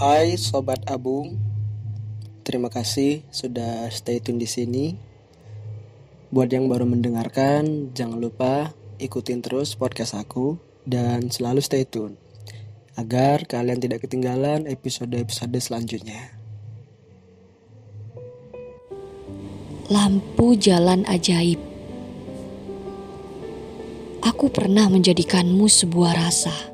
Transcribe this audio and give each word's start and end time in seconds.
Hai 0.00 0.40
sobat 0.40 0.80
Abung. 0.88 1.36
Terima 2.40 2.72
kasih 2.72 3.20
sudah 3.28 3.84
stay 3.92 4.16
tune 4.16 4.40
di 4.40 4.48
sini. 4.48 4.96
Buat 6.32 6.56
yang 6.56 6.72
baru 6.72 6.88
mendengarkan, 6.88 7.92
jangan 7.92 8.16
lupa 8.16 8.72
ikutin 8.96 9.44
terus 9.44 9.76
podcast 9.76 10.16
aku 10.16 10.56
dan 10.88 11.28
selalu 11.28 11.60
stay 11.60 11.84
tune 11.84 12.16
agar 12.96 13.44
kalian 13.44 13.76
tidak 13.76 14.08
ketinggalan 14.08 14.64
episode-episode 14.64 15.60
selanjutnya. 15.60 16.32
Lampu 19.92 20.56
jalan 20.56 21.04
ajaib. 21.04 21.60
Aku 24.24 24.48
pernah 24.48 24.88
menjadikanmu 24.88 25.68
sebuah 25.68 26.16
rasa 26.16 26.69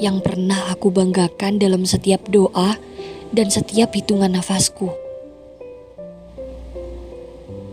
yang 0.00 0.24
pernah 0.24 0.72
aku 0.72 0.88
banggakan 0.88 1.60
dalam 1.60 1.84
setiap 1.84 2.24
doa 2.32 2.80
dan 3.36 3.52
setiap 3.52 3.92
hitungan 3.92 4.32
nafasku. 4.32 4.88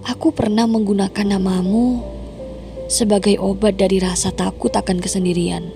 Aku 0.04 0.36
pernah 0.36 0.68
menggunakan 0.68 1.40
namamu 1.40 2.04
sebagai 2.92 3.40
obat 3.40 3.80
dari 3.80 4.04
rasa 4.04 4.36
takut 4.36 4.72
akan 4.76 5.00
kesendirian. 5.00 5.72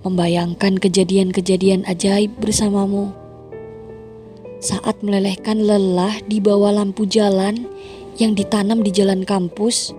Membayangkan 0.00 0.80
kejadian-kejadian 0.80 1.84
ajaib 1.84 2.32
bersamamu. 2.40 3.12
Saat 4.60 5.04
melelehkan 5.04 5.64
lelah 5.64 6.20
di 6.24 6.40
bawah 6.40 6.72
lampu 6.72 7.04
jalan 7.04 7.68
yang 8.16 8.36
ditanam 8.36 8.84
di 8.84 8.92
jalan 8.92 9.24
kampus, 9.24 9.92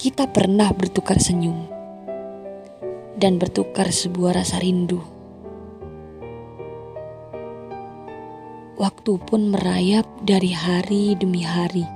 kita 0.00 0.28
pernah 0.28 0.72
bertukar 0.72 1.20
senyum 1.20 1.73
dan 3.18 3.38
bertukar 3.38 3.90
sebuah 3.90 4.42
rasa 4.42 4.58
rindu. 4.62 5.00
Waktu 8.74 9.12
pun 9.22 9.54
merayap 9.54 10.04
dari 10.26 10.50
hari 10.50 11.14
demi 11.14 11.46
hari. 11.46 11.86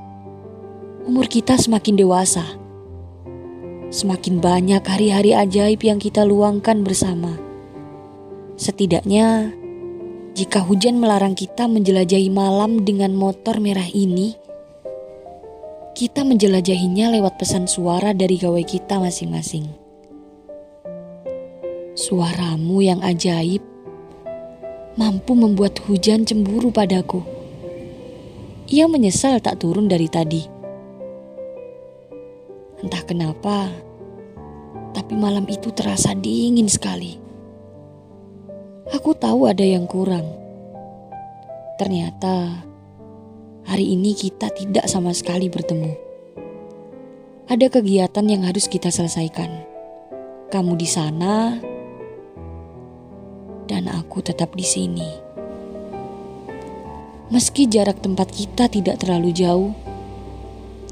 Umur 1.10 1.26
kita 1.26 1.58
semakin 1.58 1.98
dewasa. 1.98 2.46
Semakin 3.90 4.38
banyak 4.38 4.84
hari-hari 4.84 5.34
ajaib 5.34 5.80
yang 5.82 5.98
kita 5.98 6.22
luangkan 6.22 6.84
bersama. 6.86 7.34
Setidaknya, 8.54 9.50
jika 10.38 10.62
hujan 10.62 11.02
melarang 11.02 11.34
kita 11.34 11.66
menjelajahi 11.66 12.30
malam 12.30 12.86
dengan 12.86 13.10
motor 13.16 13.58
merah 13.58 13.90
ini, 13.90 14.38
kita 15.98 16.22
menjelajahinya 16.22 17.10
lewat 17.10 17.42
pesan 17.42 17.66
suara 17.66 18.14
dari 18.14 18.38
gawai 18.38 18.62
kita 18.62 19.02
masing-masing. 19.02 19.87
Suaramu 21.98 22.78
yang 22.78 23.02
ajaib 23.02 23.58
mampu 24.94 25.34
membuat 25.34 25.82
hujan 25.82 26.22
cemburu 26.22 26.70
padaku. 26.70 27.26
Ia 28.70 28.86
menyesal 28.86 29.42
tak 29.42 29.58
turun 29.58 29.90
dari 29.90 30.06
tadi. 30.06 30.46
Entah 32.78 33.02
kenapa, 33.02 33.74
tapi 34.94 35.18
malam 35.18 35.42
itu 35.50 35.74
terasa 35.74 36.14
dingin 36.14 36.70
sekali. 36.70 37.18
Aku 38.94 39.18
tahu 39.18 39.50
ada 39.50 39.66
yang 39.66 39.90
kurang. 39.90 40.30
Ternyata 41.82 42.62
hari 43.66 43.98
ini 43.98 44.14
kita 44.14 44.54
tidak 44.54 44.86
sama 44.86 45.10
sekali 45.10 45.50
bertemu. 45.50 45.98
Ada 47.50 47.66
kegiatan 47.66 48.22
yang 48.30 48.46
harus 48.46 48.70
kita 48.70 48.86
selesaikan. 48.86 49.50
Kamu 50.54 50.78
di 50.78 50.86
sana, 50.86 51.58
dan 53.68 53.86
aku 53.92 54.24
tetap 54.24 54.56
di 54.56 54.64
sini. 54.64 55.10
Meski 57.28 57.68
jarak 57.68 58.00
tempat 58.00 58.32
kita 58.32 58.72
tidak 58.72 59.04
terlalu 59.04 59.36
jauh, 59.36 59.76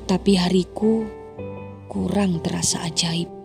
tapi 0.04 0.36
hariku 0.36 1.08
kurang 1.88 2.44
terasa 2.44 2.84
ajaib. 2.84 3.35